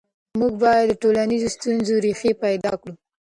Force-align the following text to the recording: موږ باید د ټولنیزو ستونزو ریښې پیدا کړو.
موږ 0.39 0.53
باید 0.63 0.85
د 0.89 0.93
ټولنیزو 1.01 1.49
ستونزو 1.55 1.93
ریښې 2.03 2.31
پیدا 2.43 2.71
کړو. 2.81 2.93